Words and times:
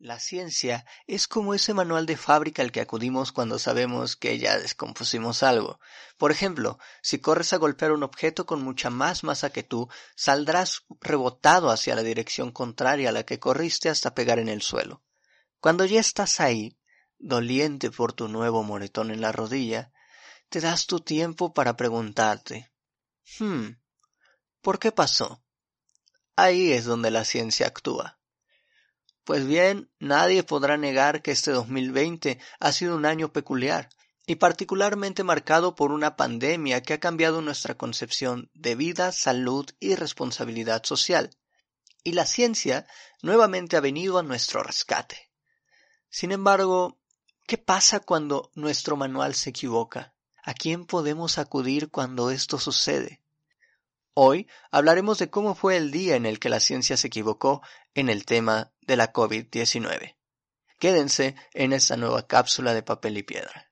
La 0.00 0.20
ciencia 0.20 0.86
es 1.08 1.26
como 1.26 1.54
ese 1.54 1.74
manual 1.74 2.06
de 2.06 2.16
fábrica 2.16 2.62
al 2.62 2.70
que 2.70 2.80
acudimos 2.80 3.32
cuando 3.32 3.58
sabemos 3.58 4.14
que 4.14 4.38
ya 4.38 4.56
descompusimos 4.56 5.42
algo. 5.42 5.80
Por 6.16 6.30
ejemplo, 6.30 6.78
si 7.02 7.18
corres 7.18 7.52
a 7.52 7.56
golpear 7.56 7.90
un 7.90 8.04
objeto 8.04 8.46
con 8.46 8.62
mucha 8.62 8.90
más 8.90 9.24
masa 9.24 9.50
que 9.50 9.64
tú, 9.64 9.88
saldrás 10.14 10.84
rebotado 11.00 11.70
hacia 11.70 11.96
la 11.96 12.04
dirección 12.04 12.52
contraria 12.52 13.08
a 13.08 13.12
la 13.12 13.24
que 13.24 13.40
corriste 13.40 13.88
hasta 13.88 14.14
pegar 14.14 14.38
en 14.38 14.48
el 14.48 14.62
suelo. 14.62 15.02
Cuando 15.58 15.84
ya 15.84 15.98
estás 15.98 16.38
ahí, 16.38 16.78
doliente 17.18 17.90
por 17.90 18.12
tu 18.12 18.28
nuevo 18.28 18.62
moretón 18.62 19.10
en 19.10 19.20
la 19.20 19.32
rodilla, 19.32 19.90
te 20.48 20.60
das 20.60 20.86
tu 20.86 21.00
tiempo 21.00 21.52
para 21.52 21.76
preguntarte, 21.76 22.70
hmm, 23.40 23.70
¿por 24.60 24.78
qué 24.78 24.92
pasó? 24.92 25.42
Ahí 26.36 26.70
es 26.70 26.84
donde 26.84 27.10
la 27.10 27.24
ciencia 27.24 27.66
actúa. 27.66 28.17
Pues 29.28 29.46
bien, 29.46 29.90
nadie 29.98 30.42
podrá 30.42 30.78
negar 30.78 31.20
que 31.20 31.32
este 31.32 31.50
2020 31.50 32.40
ha 32.60 32.72
sido 32.72 32.96
un 32.96 33.04
año 33.04 33.30
peculiar 33.30 33.90
y 34.26 34.36
particularmente 34.36 35.22
marcado 35.22 35.74
por 35.74 35.92
una 35.92 36.16
pandemia 36.16 36.80
que 36.80 36.94
ha 36.94 36.98
cambiado 36.98 37.42
nuestra 37.42 37.74
concepción 37.76 38.50
de 38.54 38.74
vida, 38.74 39.12
salud 39.12 39.68
y 39.80 39.96
responsabilidad 39.96 40.82
social. 40.84 41.28
Y 42.02 42.12
la 42.12 42.24
ciencia 42.24 42.86
nuevamente 43.20 43.76
ha 43.76 43.80
venido 43.80 44.16
a 44.18 44.22
nuestro 44.22 44.62
rescate. 44.62 45.30
Sin 46.08 46.32
embargo, 46.32 46.98
¿qué 47.46 47.58
pasa 47.58 48.00
cuando 48.00 48.50
nuestro 48.54 48.96
manual 48.96 49.34
se 49.34 49.50
equivoca? 49.50 50.14
¿A 50.42 50.54
quién 50.54 50.86
podemos 50.86 51.36
acudir 51.36 51.90
cuando 51.90 52.30
esto 52.30 52.58
sucede? 52.58 53.20
Hoy 54.20 54.48
hablaremos 54.72 55.20
de 55.20 55.30
cómo 55.30 55.54
fue 55.54 55.76
el 55.76 55.92
día 55.92 56.16
en 56.16 56.26
el 56.26 56.40
que 56.40 56.48
la 56.48 56.58
ciencia 56.58 56.96
se 56.96 57.06
equivocó 57.06 57.62
en 57.94 58.08
el 58.08 58.24
tema 58.24 58.72
de 58.80 58.96
la 58.96 59.12
COVID-19. 59.12 60.16
Quédense 60.80 61.36
en 61.54 61.72
esta 61.72 61.96
nueva 61.96 62.26
cápsula 62.26 62.74
de 62.74 62.82
papel 62.82 63.16
y 63.18 63.22
piedra. 63.22 63.70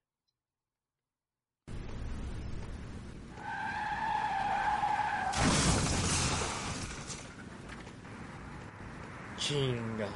Chinga. 9.39 10.09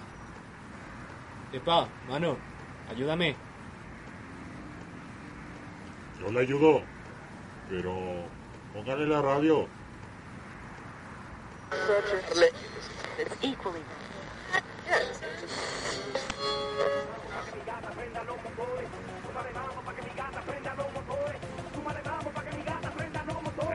Epa, 1.52 1.88
mano, 2.06 2.36
ayúdame. 2.88 3.34
Yo 6.20 6.30
le 6.30 6.38
ayudo, 6.38 6.82
pero 7.68 7.92
póngale 8.72 9.08
la 9.08 9.22
radio. 9.22 9.79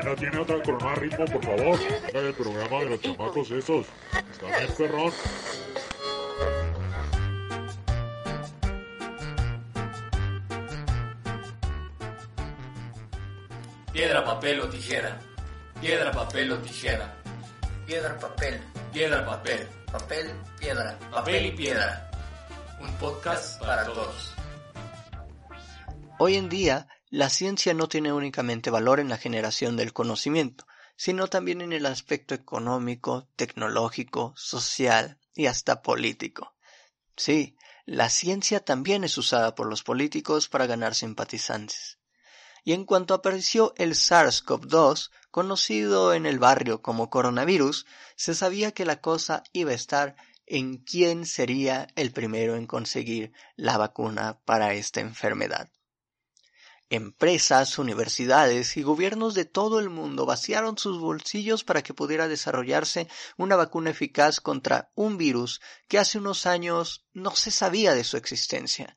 ¿No 0.03 0.16
tiene 0.16 0.38
otra 0.38 0.61
con 0.61 0.77
más 0.83 0.97
ritmo, 0.99 1.25
por 1.25 1.43
favor? 1.43 1.79
el 2.13 2.33
programa 2.33 2.79
de 2.79 2.89
los 2.91 3.01
chamacos 3.01 3.49
esos. 3.51 3.88
Está 4.31 4.57
bien, 4.57 4.73
perrón. 4.77 5.11
Piedra, 13.91 14.23
papel 14.23 14.61
o 14.61 14.69
tijera. 14.69 15.19
Piedra, 15.81 16.11
papel 16.11 16.51
o 16.51 16.57
tijera. 16.59 17.24
Piedra, 17.86 18.17
papel. 18.17 18.59
Piedra, 18.91 19.23
papel. 19.23 19.67
Papel, 19.91 20.31
piedra. 20.59 20.97
Papel 21.11 21.45
y 21.45 21.52
piedra. 21.52 22.09
Un 22.81 22.91
podcast 22.95 23.61
para 23.61 23.86
todos. 23.86 24.33
Hoy 26.17 26.36
en 26.36 26.50
día, 26.50 26.88
la 27.11 27.30
ciencia 27.30 27.75
no 27.75 27.88
tiene 27.88 28.11
únicamente 28.11 28.72
valor 28.72 29.00
en 29.00 29.09
la 29.09 29.17
generación 29.17 29.78
del 29.78 29.94
conocimiento, 29.94 30.66
sino 30.95 31.28
también 31.28 31.62
en 31.62 31.74
el 31.74 31.85
aspecto 31.85 32.34
económico, 32.34 33.28
tecnológico, 33.35 34.34
social 34.35 35.19
y 35.35 35.45
hasta 35.45 35.84
político. 35.84 36.56
Sí, 37.16 37.56
la 37.85 38.09
ciencia 38.09 38.62
también 38.62 39.03
es 39.03 39.16
usada 39.19 39.53
por 39.53 39.68
los 39.68 39.84
políticos 39.84 40.50
para 40.50 40.66
ganar 40.66 40.95
simpatizantes. 40.95 42.00
Y 42.65 42.73
en 42.73 42.83
cuanto 42.83 43.13
apareció 43.13 43.73
el 43.77 43.93
SARS-CoV-2, 43.93 45.11
conocido 45.29 46.15
en 46.15 46.25
el 46.25 46.39
barrio 46.39 46.81
como 46.81 47.11
coronavirus, 47.11 47.85
se 48.15 48.33
sabía 48.33 48.73
que 48.73 48.85
la 48.85 48.99
cosa 48.99 49.43
iba 49.53 49.69
a 49.69 49.75
estar 49.75 50.15
en 50.47 50.77
quién 50.77 51.27
sería 51.27 51.87
el 51.95 52.11
primero 52.11 52.55
en 52.55 52.65
conseguir 52.65 53.33
la 53.55 53.77
vacuna 53.77 54.39
para 54.45 54.73
esta 54.73 54.99
enfermedad. 54.99 55.69
Empresas, 56.89 57.77
universidades 57.77 58.77
y 58.77 58.81
gobiernos 58.81 59.35
de 59.35 59.45
todo 59.45 59.79
el 59.79 59.91
mundo 59.91 60.25
vaciaron 60.25 60.77
sus 60.79 60.99
bolsillos 60.99 61.63
para 61.63 61.83
que 61.83 61.93
pudiera 61.93 62.27
desarrollarse 62.27 63.07
una 63.37 63.55
vacuna 63.55 63.91
eficaz 63.91 64.39
contra 64.39 64.91
un 64.95 65.17
virus 65.17 65.61
que 65.87 65.99
hace 65.99 66.17
unos 66.17 66.47
años 66.47 67.05
no 67.13 67.35
se 67.35 67.51
sabía 67.51 67.93
de 67.93 68.03
su 68.03 68.17
existencia. 68.17 68.95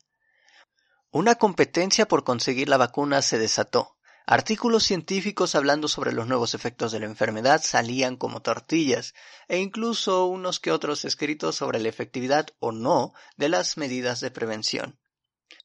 Una 1.11 1.37
competencia 1.37 2.07
por 2.07 2.23
conseguir 2.23 2.69
la 2.69 2.77
vacuna 2.77 3.23
se 3.23 3.39
desató. 3.39 3.97
Artículos 4.27 4.85
científicos 4.85 5.55
hablando 5.55 5.89
sobre 5.89 6.13
los 6.13 6.27
nuevos 6.27 6.53
efectos 6.53 6.93
de 6.93 7.01
la 7.01 7.07
enfermedad 7.07 7.63
salían 7.65 8.19
como 8.19 8.43
tortillas, 8.43 9.15
e 9.49 9.57
incluso 9.57 10.27
unos 10.27 10.61
que 10.61 10.71
otros 10.71 11.07
escritos 11.07 11.57
sobre 11.57 11.81
la 11.81 11.89
efectividad 11.89 12.49
o 12.59 12.73
no 12.73 13.15
de 13.39 13.49
las 13.49 13.79
medidas 13.79 14.21
de 14.21 14.31
prevención. 14.31 15.01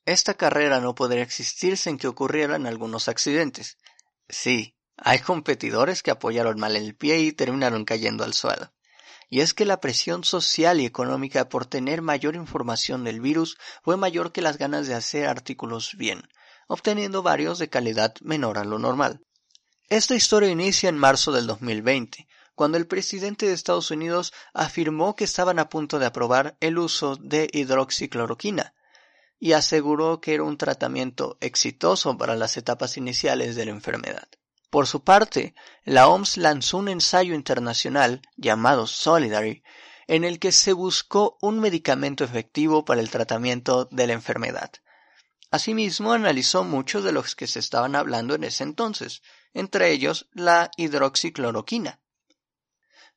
Esta 0.05 0.35
carrera 0.35 0.79
no 0.79 0.95
podría 0.95 1.23
existir 1.23 1.77
sin 1.77 1.97
que 1.97 2.07
ocurrieran 2.07 2.65
algunos 2.65 3.09
accidentes. 3.09 3.77
Sí, 4.29 4.77
hay 4.95 5.19
competidores 5.19 6.03
que 6.03 6.11
apoyaron 6.11 6.57
mal 6.57 6.77
el 6.77 6.95
pie 6.95 7.19
y 7.19 7.33
terminaron 7.33 7.83
cayendo 7.83 8.23
al 8.23 8.33
suelo. 8.33 8.71
Y 9.33 9.41
es 9.41 9.55
que 9.55 9.65
la 9.65 9.81
presión 9.81 10.23
social 10.23 10.79
y 10.79 10.85
económica 10.85 11.49
por 11.49 11.65
tener 11.65 12.03
mayor 12.03 12.35
información 12.35 13.03
del 13.03 13.19
virus 13.19 13.57
fue 13.81 13.97
mayor 13.97 14.31
que 14.31 14.43
las 14.43 14.59
ganas 14.59 14.85
de 14.85 14.93
hacer 14.93 15.25
artículos 15.25 15.95
bien, 15.97 16.21
obteniendo 16.67 17.23
varios 17.23 17.57
de 17.57 17.67
calidad 17.67 18.13
menor 18.21 18.59
a 18.59 18.63
lo 18.63 18.77
normal. 18.77 19.21
Esta 19.89 20.13
historia 20.13 20.49
inicia 20.49 20.87
en 20.87 20.99
marzo 20.99 21.31
del 21.31 21.47
2020, 21.47 22.27
cuando 22.53 22.77
el 22.77 22.85
presidente 22.85 23.47
de 23.47 23.53
Estados 23.53 23.89
Unidos 23.89 24.33
afirmó 24.53 25.15
que 25.15 25.23
estaban 25.23 25.57
a 25.57 25.67
punto 25.67 25.97
de 25.97 26.05
aprobar 26.05 26.55
el 26.59 26.77
uso 26.77 27.15
de 27.15 27.49
hidroxicloroquina, 27.51 28.75
y 29.39 29.53
aseguró 29.53 30.21
que 30.21 30.35
era 30.35 30.43
un 30.43 30.59
tratamiento 30.59 31.39
exitoso 31.41 32.15
para 32.19 32.35
las 32.35 32.55
etapas 32.55 32.97
iniciales 32.97 33.55
de 33.55 33.65
la 33.65 33.71
enfermedad. 33.71 34.27
Por 34.73 34.87
su 34.87 35.03
parte, 35.03 35.53
la 35.83 36.07
OMS 36.07 36.37
lanzó 36.37 36.79
un 36.79 36.89
ensayo 36.89 37.35
internacional 37.35 38.23
llamado 38.37 38.87
Solidary, 38.87 39.61
en 40.07 40.23
el 40.23 40.39
que 40.39 40.51
se 40.51 40.73
buscó 40.73 41.37
un 41.41 41.59
medicamento 41.59 42.23
efectivo 42.23 42.83
para 42.83 42.99
el 42.99 43.11
tratamiento 43.11 43.85
de 43.91 44.07
la 44.07 44.13
enfermedad. 44.13 44.71
Asimismo, 45.51 46.11
analizó 46.11 46.63
muchos 46.63 47.03
de 47.03 47.11
los 47.11 47.35
que 47.35 47.45
se 47.45 47.59
estaban 47.59 47.95
hablando 47.95 48.33
en 48.33 48.45
ese 48.45 48.63
entonces, 48.63 49.21
entre 49.53 49.91
ellos 49.91 50.27
la 50.33 50.71
hidroxicloroquina. 50.75 52.01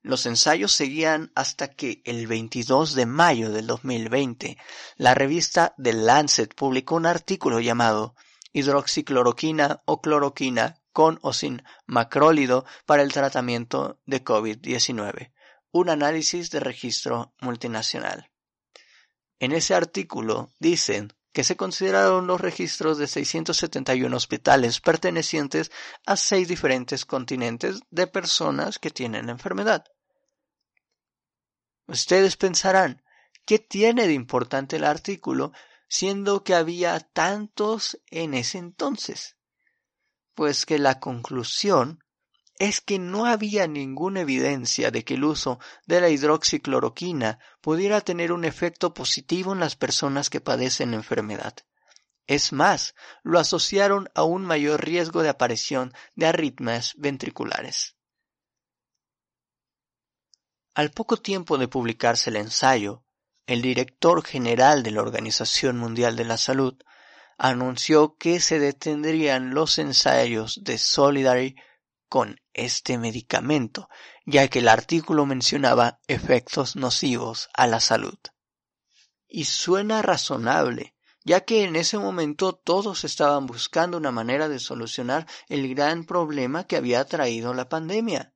Los 0.02 0.26
ensayos 0.26 0.72
seguían 0.72 1.32
hasta 1.34 1.68
que 1.68 2.02
el 2.04 2.26
22 2.26 2.94
de 2.94 3.06
mayo 3.06 3.50
del 3.50 3.66
2020 3.66 4.58
la 4.96 5.14
revista 5.14 5.74
The 5.82 5.94
Lancet 5.94 6.54
publicó 6.54 6.96
un 6.96 7.06
artículo 7.06 7.60
llamado 7.60 8.14
Hidroxicloroquina 8.52 9.80
o 9.86 10.02
cloroquina 10.02 10.82
con 10.96 11.18
o 11.20 11.34
sin 11.34 11.62
macrólido 11.84 12.64
para 12.86 13.02
el 13.02 13.12
tratamiento 13.12 14.00
de 14.06 14.24
COVID-19, 14.24 15.30
un 15.70 15.90
análisis 15.90 16.50
de 16.50 16.58
registro 16.58 17.34
multinacional. 17.38 18.30
En 19.38 19.52
ese 19.52 19.74
artículo 19.74 20.54
dicen 20.58 21.12
que 21.34 21.44
se 21.44 21.54
consideraron 21.54 22.26
los 22.26 22.40
registros 22.40 22.96
de 22.96 23.08
671 23.08 24.16
hospitales 24.16 24.80
pertenecientes 24.80 25.70
a 26.06 26.16
seis 26.16 26.48
diferentes 26.48 27.04
continentes 27.04 27.80
de 27.90 28.06
personas 28.06 28.78
que 28.78 28.90
tienen 28.90 29.26
la 29.26 29.32
enfermedad. 29.32 29.84
Ustedes 31.86 32.38
pensarán, 32.38 33.02
¿qué 33.44 33.58
tiene 33.58 34.06
de 34.06 34.14
importante 34.14 34.76
el 34.76 34.84
artículo 34.84 35.52
siendo 35.90 36.42
que 36.42 36.54
había 36.54 37.00
tantos 37.00 38.00
en 38.10 38.32
ese 38.32 38.56
entonces? 38.56 39.35
Pues 40.36 40.66
que 40.66 40.78
la 40.78 41.00
conclusión 41.00 42.04
es 42.58 42.82
que 42.82 42.98
no 42.98 43.24
había 43.24 43.66
ninguna 43.66 44.20
evidencia 44.20 44.90
de 44.90 45.02
que 45.02 45.14
el 45.14 45.24
uso 45.24 45.58
de 45.86 46.02
la 46.02 46.10
hidroxicloroquina 46.10 47.38
pudiera 47.62 48.02
tener 48.02 48.32
un 48.32 48.44
efecto 48.44 48.92
positivo 48.92 49.54
en 49.54 49.60
las 49.60 49.76
personas 49.76 50.28
que 50.28 50.42
padecen 50.42 50.92
enfermedad. 50.92 51.54
Es 52.26 52.52
más, 52.52 52.94
lo 53.22 53.38
asociaron 53.38 54.10
a 54.14 54.24
un 54.24 54.44
mayor 54.44 54.84
riesgo 54.84 55.22
de 55.22 55.30
aparición 55.30 55.94
de 56.16 56.26
arritmias 56.26 56.92
ventriculares. 56.98 57.96
Al 60.74 60.90
poco 60.90 61.16
tiempo 61.16 61.56
de 61.56 61.68
publicarse 61.68 62.28
el 62.28 62.36
ensayo, 62.36 63.04
el 63.46 63.62
director 63.62 64.22
general 64.22 64.82
de 64.82 64.90
la 64.90 65.00
Organización 65.00 65.78
Mundial 65.78 66.14
de 66.14 66.26
la 66.26 66.36
Salud, 66.36 66.76
anunció 67.38 68.16
que 68.16 68.40
se 68.40 68.58
detendrían 68.58 69.54
los 69.54 69.78
ensayos 69.78 70.60
de 70.62 70.78
Solidary 70.78 71.56
con 72.08 72.40
este 72.54 72.98
medicamento, 72.98 73.88
ya 74.24 74.48
que 74.48 74.60
el 74.60 74.68
artículo 74.68 75.26
mencionaba 75.26 76.00
efectos 76.06 76.76
nocivos 76.76 77.48
a 77.54 77.66
la 77.66 77.80
salud. 77.80 78.18
Y 79.28 79.44
suena 79.44 80.02
razonable, 80.02 80.94
ya 81.24 81.40
que 81.44 81.64
en 81.64 81.76
ese 81.76 81.98
momento 81.98 82.54
todos 82.54 83.04
estaban 83.04 83.46
buscando 83.46 83.98
una 83.98 84.12
manera 84.12 84.48
de 84.48 84.60
solucionar 84.60 85.26
el 85.48 85.74
gran 85.74 86.04
problema 86.04 86.64
que 86.64 86.76
había 86.76 87.04
traído 87.04 87.52
la 87.52 87.68
pandemia. 87.68 88.32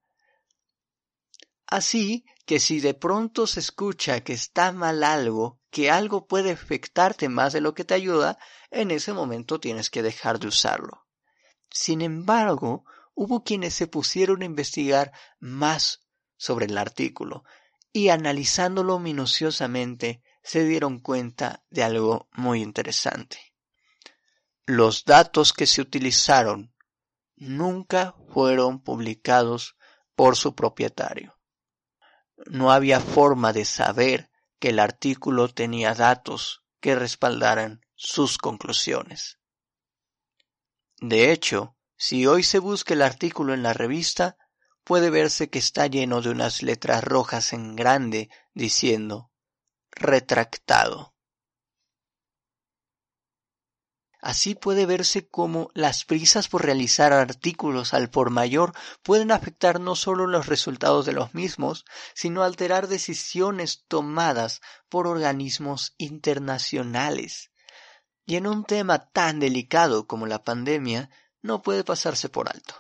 Así 1.67 2.25
que 2.47 2.59
si 2.59 2.81
de 2.81 2.95
pronto 2.95 3.47
se 3.47 3.61
escucha 3.61 4.23
que 4.25 4.33
está 4.33 4.73
mal 4.73 5.05
algo, 5.05 5.60
que 5.71 5.91
algo 5.91 6.27
puede 6.27 6.51
afectarte 6.51 7.29
más 7.29 7.53
de 7.53 7.61
lo 7.61 7.75
que 7.75 7.85
te 7.85 7.95
ayuda, 7.95 8.39
en 8.71 8.91
ese 8.91 9.13
momento 9.13 9.61
tienes 9.61 9.91
que 9.91 10.03
dejar 10.03 10.39
de 10.39 10.49
usarlo. 10.49 11.07
Sin 11.71 12.03
embargo, 12.03 12.85
hubo 13.15 13.45
quienes 13.45 13.75
se 13.75 13.87
pusieron 13.87 14.43
a 14.43 14.47
investigar 14.47 15.13
más 15.39 16.07
sobre 16.37 16.67
el 16.67 16.79
artículo 16.79 17.45
y 17.93 18.09
analizándolo 18.09 18.99
minuciosamente 18.99 20.23
se 20.43 20.65
dieron 20.65 21.01
cuenta 21.01 21.65
de 21.71 21.83
algo 21.83 22.29
muy 22.33 22.63
interesante. 22.63 23.39
Los 24.67 25.05
datos 25.05 25.53
que 25.53 25.67
se 25.67 25.81
utilizaron 25.81 26.75
nunca 27.37 28.15
fueron 28.33 28.83
publicados 28.83 29.77
por 30.15 30.37
su 30.37 30.55
propietario 30.55 31.41
no 32.47 32.73
había 32.73 33.01
forma 33.01 33.53
de 33.53 33.65
saber 33.65 34.30
que 34.61 34.69
el 34.69 34.79
artículo 34.79 35.49
tenía 35.49 35.95
datos 35.95 36.63
que 36.81 36.95
respaldaran 36.95 37.85
sus 37.97 38.39
conclusiones. 38.39 39.39
De 40.99 41.33
hecho, 41.33 41.77
si 41.97 42.27
hoy 42.27 42.43
se 42.43 42.59
busca 42.59 42.95
el 42.95 43.03
artículo 43.03 43.55
en 43.55 43.63
la 43.63 43.73
revista, 43.73 44.37
puede 44.85 45.11
verse 45.11 45.51
que 45.51 45.59
está 45.59 45.87
lleno 45.87 46.23
de 46.23 46.31
unas 46.31 46.63
letras 46.63 47.03
rojas 47.03 47.53
en 47.53 47.75
grande 47.75 48.31
diciendo 48.55 49.31
retractado. 49.91 51.15
Así 54.21 54.55
puede 54.55 54.85
verse 54.85 55.29
cómo 55.29 55.71
las 55.75 56.05
prisas 56.05 56.49
por 56.49 56.65
realizar 56.65 57.13
artículos 57.13 57.95
al 57.95 58.11
por 58.11 58.31
mayor 58.31 58.75
pueden 59.03 59.33
afectar 59.33 59.81
no 59.81 59.97
solo 59.97 60.27
los 60.27 60.47
resultados 60.47 61.07
de 61.07 61.13
los 61.13 61.35
mismos, 61.35 61.87
sino 62.15 62.43
alterar 62.43 62.87
decisiones 62.87 63.85
tomadas 63.89 64.61
por 64.91 65.07
organismos 65.07 65.95
internacionales. 65.97 67.51
Y 68.27 68.37
en 68.37 68.47
un 68.47 68.65
tema 68.65 69.11
tan 69.11 69.41
delicado 69.41 70.07
como 70.07 70.27
la 70.27 70.45
pandemia, 70.45 71.09
no 71.41 71.63
puede 71.63 71.83
pasarse 71.83 72.29
por 72.29 72.49
alto. 72.49 72.75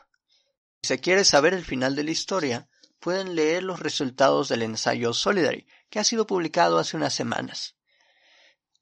Si 0.82 0.88
se 0.88 1.00
quiere 1.00 1.24
saber 1.24 1.54
el 1.54 1.64
final 1.64 1.96
de 1.96 2.04
la 2.04 2.10
historia, 2.10 2.68
pueden 3.00 3.34
leer 3.34 3.62
los 3.62 3.80
resultados 3.80 4.48
del 4.48 4.62
ensayo 4.62 5.14
Solidary, 5.14 5.66
que 5.88 5.98
ha 5.98 6.04
sido 6.04 6.26
publicado 6.26 6.78
hace 6.78 6.98
unas 6.98 7.14
semanas. 7.14 7.76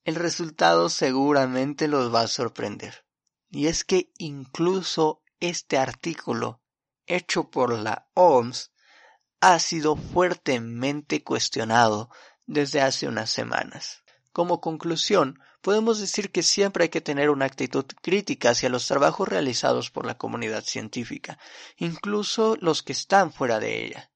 El 0.08 0.14
resultado 0.14 0.88
seguramente 0.88 1.86
los 1.86 2.14
va 2.14 2.22
a 2.22 2.28
sorprender. 2.28 3.04
Y 3.50 3.66
es 3.66 3.84
que 3.84 4.10
incluso 4.16 5.22
este 5.38 5.76
artículo, 5.76 6.62
hecho 7.04 7.50
por 7.50 7.78
la 7.78 8.08
OMS, 8.14 8.72
ha 9.42 9.58
sido 9.58 9.96
fuertemente 9.96 11.22
cuestionado 11.22 12.08
desde 12.46 12.80
hace 12.80 13.06
unas 13.06 13.28
semanas. 13.28 14.02
Como 14.32 14.62
conclusión, 14.62 15.40
podemos 15.60 16.00
decir 16.00 16.32
que 16.32 16.42
siempre 16.42 16.84
hay 16.84 16.88
que 16.88 17.02
tener 17.02 17.28
una 17.28 17.44
actitud 17.44 17.84
crítica 18.00 18.52
hacia 18.52 18.70
los 18.70 18.86
trabajos 18.86 19.28
realizados 19.28 19.90
por 19.90 20.06
la 20.06 20.16
comunidad 20.16 20.64
científica, 20.64 21.38
incluso 21.76 22.56
los 22.62 22.82
que 22.82 22.92
están 22.94 23.30
fuera 23.30 23.60
de 23.60 23.84
ella. 23.84 24.10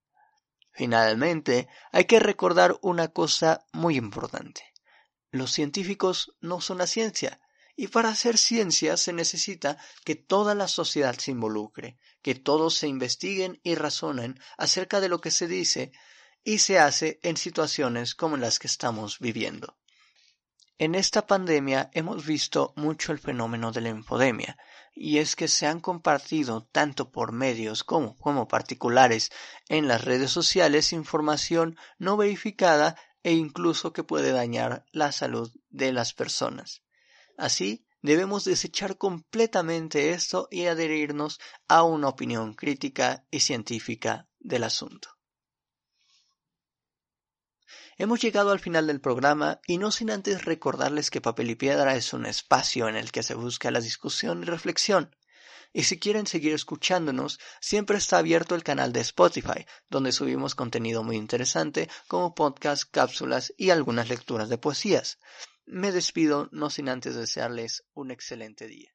Finalmente, 0.70 1.68
hay 1.90 2.06
que 2.06 2.18
recordar 2.18 2.78
una 2.80 3.08
cosa 3.08 3.66
muy 3.74 3.98
importante. 3.98 4.71
Los 5.32 5.50
científicos 5.52 6.34
no 6.40 6.60
son 6.60 6.78
la 6.78 6.86
ciencia, 6.86 7.40
y 7.74 7.88
para 7.88 8.10
hacer 8.10 8.36
ciencia 8.36 8.98
se 8.98 9.14
necesita 9.14 9.78
que 10.04 10.14
toda 10.14 10.54
la 10.54 10.68
sociedad 10.68 11.16
se 11.18 11.30
involucre, 11.30 11.98
que 12.20 12.34
todos 12.34 12.74
se 12.74 12.86
investiguen 12.86 13.58
y 13.62 13.74
razonen 13.74 14.38
acerca 14.58 15.00
de 15.00 15.08
lo 15.08 15.22
que 15.22 15.30
se 15.30 15.48
dice 15.48 15.90
y 16.44 16.58
se 16.58 16.78
hace 16.78 17.18
en 17.22 17.38
situaciones 17.38 18.14
como 18.14 18.36
las 18.36 18.58
que 18.58 18.66
estamos 18.66 19.18
viviendo. 19.20 19.78
En 20.78 20.94
esta 20.94 21.26
pandemia 21.26 21.90
hemos 21.94 22.26
visto 22.26 22.74
mucho 22.76 23.12
el 23.12 23.18
fenómeno 23.18 23.72
de 23.72 23.80
la 23.80 23.88
infodemia, 23.88 24.58
y 24.94 25.18
es 25.18 25.34
que 25.34 25.48
se 25.48 25.66
han 25.66 25.80
compartido 25.80 26.64
tanto 26.64 27.10
por 27.10 27.32
medios 27.32 27.84
como, 27.84 28.18
como 28.18 28.48
particulares 28.48 29.30
en 29.68 29.88
las 29.88 30.04
redes 30.04 30.30
sociales 30.30 30.92
información 30.92 31.78
no 31.98 32.18
verificada 32.18 32.96
e 33.22 33.32
incluso 33.32 33.92
que 33.92 34.04
puede 34.04 34.32
dañar 34.32 34.84
la 34.92 35.12
salud 35.12 35.52
de 35.70 35.92
las 35.92 36.12
personas. 36.14 36.82
Así, 37.36 37.86
debemos 38.02 38.44
desechar 38.44 38.98
completamente 38.98 40.10
esto 40.10 40.48
y 40.50 40.66
adherirnos 40.66 41.40
a 41.68 41.82
una 41.84 42.08
opinión 42.08 42.54
crítica 42.54 43.24
y 43.30 43.40
científica 43.40 44.28
del 44.40 44.64
asunto. 44.64 45.08
Hemos 47.98 48.20
llegado 48.20 48.50
al 48.50 48.58
final 48.58 48.86
del 48.86 49.00
programa 49.00 49.60
y 49.66 49.78
no 49.78 49.90
sin 49.90 50.10
antes 50.10 50.44
recordarles 50.44 51.10
que 51.10 51.20
Papel 51.20 51.50
y 51.50 51.54
Piedra 51.54 51.94
es 51.94 52.12
un 52.12 52.26
espacio 52.26 52.88
en 52.88 52.96
el 52.96 53.12
que 53.12 53.22
se 53.22 53.34
busca 53.34 53.70
la 53.70 53.80
discusión 53.80 54.42
y 54.42 54.46
reflexión. 54.46 55.14
Y 55.72 55.84
si 55.84 55.98
quieren 55.98 56.26
seguir 56.26 56.52
escuchándonos, 56.52 57.40
siempre 57.60 57.96
está 57.96 58.18
abierto 58.18 58.54
el 58.54 58.62
canal 58.62 58.92
de 58.92 59.00
Spotify, 59.00 59.66
donde 59.88 60.12
subimos 60.12 60.54
contenido 60.54 61.02
muy 61.02 61.16
interesante 61.16 61.88
como 62.08 62.34
podcasts, 62.34 62.84
cápsulas 62.84 63.54
y 63.56 63.70
algunas 63.70 64.08
lecturas 64.08 64.48
de 64.48 64.58
poesías. 64.58 65.18
Me 65.64 65.92
despido 65.92 66.48
no 66.52 66.68
sin 66.68 66.88
antes 66.88 67.14
desearles 67.14 67.84
un 67.94 68.10
excelente 68.10 68.66
día. 68.66 68.92